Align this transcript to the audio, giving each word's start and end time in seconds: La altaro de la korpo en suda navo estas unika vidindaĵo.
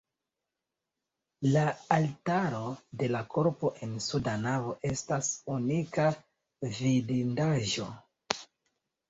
La 1.55 1.65
altaro 1.97 2.61
de 3.01 3.09
la 3.17 3.21
korpo 3.35 3.71
en 3.89 3.93
suda 4.07 4.33
navo 4.47 4.73
estas 4.93 5.31
unika 5.59 6.09
vidindaĵo. 6.81 7.89